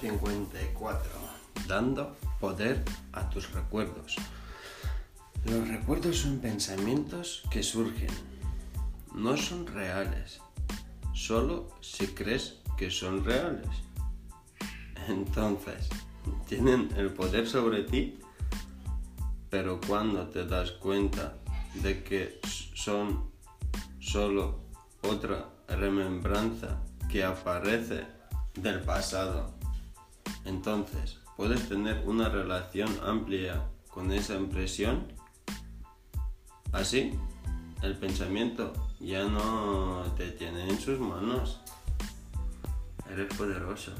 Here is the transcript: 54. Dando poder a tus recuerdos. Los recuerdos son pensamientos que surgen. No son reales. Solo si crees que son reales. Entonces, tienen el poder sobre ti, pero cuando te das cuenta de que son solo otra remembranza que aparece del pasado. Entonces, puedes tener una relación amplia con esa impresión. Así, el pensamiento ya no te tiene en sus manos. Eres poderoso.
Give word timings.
54. 0.00 1.10
Dando 1.66 2.16
poder 2.40 2.84
a 3.12 3.28
tus 3.28 3.52
recuerdos. 3.52 4.16
Los 5.44 5.68
recuerdos 5.68 6.18
son 6.18 6.38
pensamientos 6.38 7.42
que 7.50 7.62
surgen. 7.62 8.10
No 9.14 9.36
son 9.36 9.66
reales. 9.66 10.40
Solo 11.14 11.68
si 11.80 12.06
crees 12.08 12.58
que 12.76 12.90
son 12.90 13.24
reales. 13.24 13.68
Entonces, 15.08 15.88
tienen 16.46 16.90
el 16.96 17.12
poder 17.12 17.48
sobre 17.48 17.82
ti, 17.82 18.18
pero 19.50 19.80
cuando 19.86 20.28
te 20.28 20.44
das 20.44 20.72
cuenta 20.72 21.38
de 21.74 22.02
que 22.02 22.40
son 22.74 23.30
solo 23.98 24.60
otra 25.02 25.48
remembranza 25.68 26.82
que 27.10 27.24
aparece 27.24 28.06
del 28.54 28.80
pasado. 28.80 29.57
Entonces, 30.48 31.18
puedes 31.36 31.68
tener 31.68 32.08
una 32.08 32.30
relación 32.30 32.88
amplia 33.04 33.68
con 33.90 34.10
esa 34.12 34.34
impresión. 34.34 35.12
Así, 36.72 37.12
el 37.82 37.98
pensamiento 37.98 38.72
ya 38.98 39.24
no 39.24 40.04
te 40.16 40.30
tiene 40.32 40.70
en 40.70 40.80
sus 40.80 40.98
manos. 40.98 41.60
Eres 43.10 43.32
poderoso. 43.36 43.92